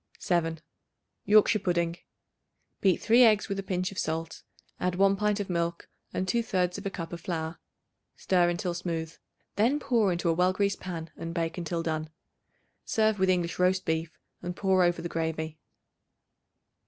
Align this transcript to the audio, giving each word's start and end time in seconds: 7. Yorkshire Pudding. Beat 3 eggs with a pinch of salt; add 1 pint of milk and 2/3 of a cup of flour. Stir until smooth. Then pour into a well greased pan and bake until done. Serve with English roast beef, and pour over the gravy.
7. 0.17 0.59
Yorkshire 1.25 1.59
Pudding. 1.59 1.95
Beat 2.81 2.99
3 2.99 3.23
eggs 3.23 3.47
with 3.47 3.59
a 3.59 3.61
pinch 3.61 3.91
of 3.91 3.99
salt; 3.99 4.41
add 4.79 4.95
1 4.95 5.15
pint 5.15 5.39
of 5.39 5.47
milk 5.47 5.89
and 6.11 6.25
2/3 6.25 6.75
of 6.79 6.87
a 6.87 6.89
cup 6.89 7.13
of 7.13 7.21
flour. 7.21 7.59
Stir 8.15 8.49
until 8.49 8.73
smooth. 8.73 9.13
Then 9.57 9.79
pour 9.79 10.11
into 10.11 10.27
a 10.27 10.33
well 10.33 10.53
greased 10.53 10.79
pan 10.79 11.11
and 11.15 11.35
bake 11.35 11.59
until 11.59 11.83
done. 11.83 12.09
Serve 12.83 13.19
with 13.19 13.29
English 13.29 13.59
roast 13.59 13.85
beef, 13.85 14.17
and 14.41 14.55
pour 14.55 14.81
over 14.83 15.03
the 15.03 15.07
gravy. 15.07 15.59